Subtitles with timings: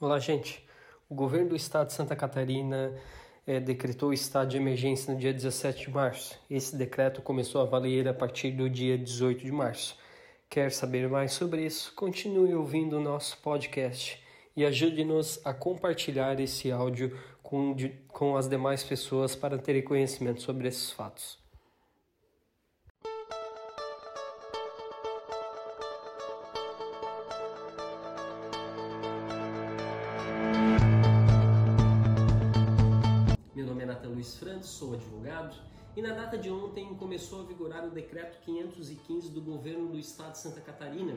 [0.00, 0.66] Olá, gente.
[1.08, 2.92] O governo do estado de Santa Catarina
[3.46, 6.36] é, decretou o estado de emergência no dia 17 de março.
[6.50, 9.96] Esse decreto começou a valer a partir do dia 18 de março.
[10.50, 11.94] Quer saber mais sobre isso?
[11.94, 14.20] Continue ouvindo o nosso podcast
[14.56, 17.76] e ajude-nos a compartilhar esse áudio com,
[18.08, 21.43] com as demais pessoas para terem conhecimento sobre esses fatos.
[34.24, 35.54] Luiz Franz, sou advogado
[35.94, 40.32] e na data de ontem começou a vigorar o decreto 515 do governo do estado
[40.32, 41.14] de Santa Catarina.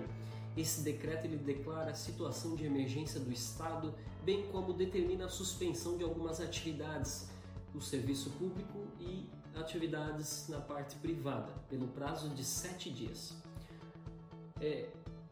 [0.58, 5.96] Esse decreto ele declara a situação de emergência do estado, bem como determina a suspensão
[5.96, 7.30] de algumas atividades
[7.72, 13.34] do serviço público e atividades na parte privada, pelo prazo de sete dias.
[14.60, 14.90] É,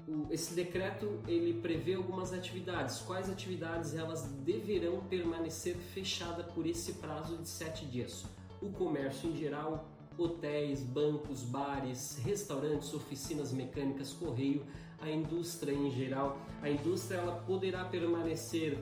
[0.08, 3.00] o, esse decreto ele prevê algumas atividades.
[3.00, 8.26] Quais atividades elas deverão permanecer fechadas por esse prazo de sete dias?
[8.62, 14.66] O comércio em geral, hotéis, bancos, bares, restaurantes, oficinas mecânicas, correio,
[15.02, 16.38] a indústria em geral.
[16.62, 18.78] A indústria ela poderá permanecer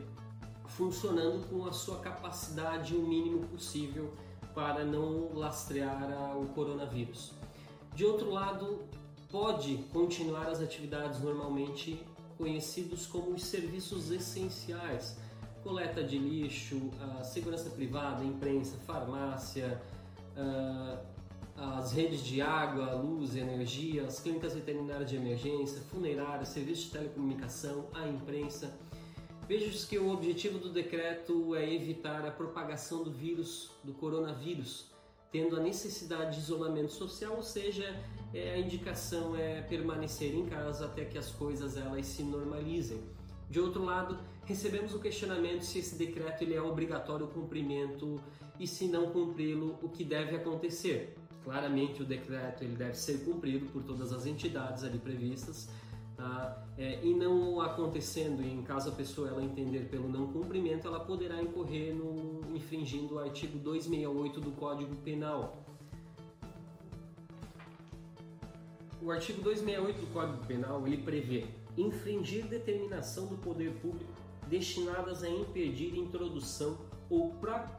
[0.66, 4.14] funcionando com a sua capacidade o mínimo possível
[4.53, 7.33] para não lastrear o coronavírus.
[7.95, 8.83] De outro lado,
[9.34, 12.00] pode continuar as atividades normalmente
[12.38, 15.17] conhecidos como os serviços essenciais,
[15.64, 16.92] coleta de lixo,
[17.23, 19.81] segurança privada, imprensa, farmácia,
[21.58, 27.88] as redes de água, luz, energia, as clínicas veterinárias de emergência, funerárias, serviços de telecomunicação,
[27.92, 28.78] a imprensa.
[29.48, 34.92] Veja que o objetivo do decreto é evitar a propagação do vírus, do coronavírus,
[35.31, 38.00] tendo a necessidade de isolamento social, ou seja,
[38.34, 43.00] é, a indicação é permanecer em casa até que as coisas elas se normalizem.
[43.50, 48.20] De outro lado, recebemos o questionamento se esse decreto ele é obrigatório o cumprimento
[48.59, 51.16] e se não cumpri-lo, o que deve acontecer.
[51.44, 55.70] Claramente o decreto ele deve ser cumprido por todas as entidades ali previstas,
[56.15, 56.64] Tá?
[56.77, 61.42] É, e não acontecendo, em caso a pessoa ela entender pelo não cumprimento, ela poderá
[61.42, 65.65] incorrer no infringindo o artigo 268 do Código Penal.
[69.03, 71.45] O artigo 268 do Código Penal ele prevê
[71.77, 74.11] infringir determinação do poder público
[74.47, 76.77] destinadas a impedir introdução
[77.09, 77.36] ou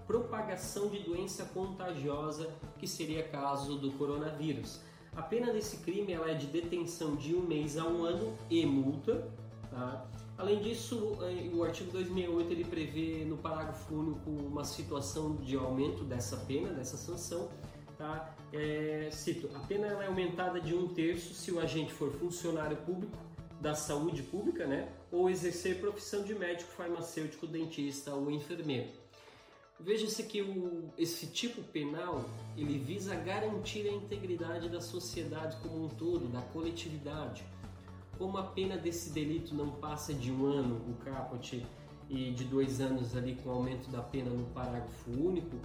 [0.06, 4.80] propagação de doença contagiosa, que seria caso do coronavírus
[5.16, 8.66] a pena desse crime ela é de detenção de um mês a um ano e
[8.66, 9.28] multa.
[9.70, 10.06] Tá?
[10.36, 16.02] Além disso, eh, o artigo 268 ele prevê no parágrafo único uma situação de aumento
[16.02, 17.48] dessa pena, dessa sanção.
[17.97, 18.34] Tá?
[18.53, 23.16] É, cito, a pena é aumentada de um terço se o agente for funcionário público
[23.60, 24.93] da saúde pública, né?
[25.10, 28.88] ou exercer profissão de médico, farmacêutico, dentista ou enfermeiro.
[29.78, 32.25] Veja-se que o, esse tipo penal
[32.56, 37.44] ele visa garantir a integridade da sociedade como um todo, da coletividade.
[38.19, 41.65] Como a pena desse delito não passa de um ano, o caput,
[42.09, 45.56] e de dois anos ali com aumento da pena no parágrafo único,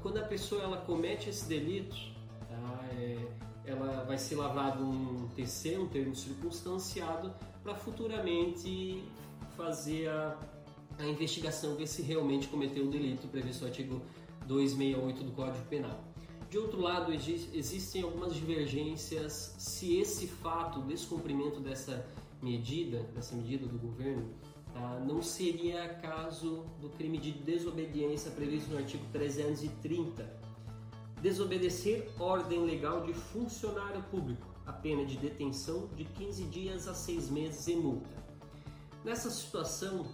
[0.00, 1.96] quando a pessoa ela comete esse delito,
[2.48, 3.18] tá, é,
[3.64, 7.32] ela vai ser lavado um TC, um termo circunstanciado,
[7.62, 9.04] para futuramente
[9.56, 10.36] fazer a
[10.98, 14.02] a investigação ver se realmente cometeu o delito previsto no artigo
[14.46, 16.04] 268 do Código Penal.
[16.50, 22.06] De outro lado, existem algumas divergências se esse fato, o descumprimento dessa
[22.42, 24.30] medida, dessa medida do governo,
[24.72, 30.40] tá, não seria caso do crime de desobediência previsto no artigo 330.
[31.20, 37.30] Desobedecer ordem legal de funcionário público, a pena de detenção de 15 dias a 6
[37.30, 38.10] meses e multa.
[39.04, 40.06] Nessa situação,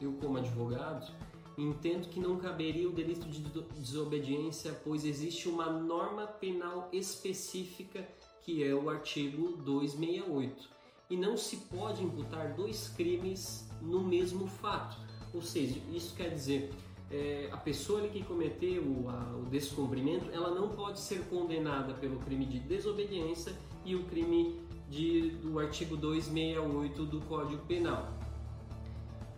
[0.00, 1.12] eu como advogado,
[1.56, 8.06] entendo que não caberia o delito de desobediência, pois existe uma norma penal específica
[8.42, 10.75] que é o artigo 268
[11.08, 14.96] e não se pode imputar dois crimes no mesmo fato.
[15.32, 16.70] Ou seja, isso quer dizer
[17.10, 22.18] é, a pessoa que cometeu o, a, o descumprimento, ela não pode ser condenada pelo
[22.20, 23.52] crime de desobediência
[23.84, 28.12] e o crime de, do artigo 268 do Código Penal.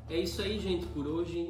[0.08, 1.48] É isso aí, gente, por hoje.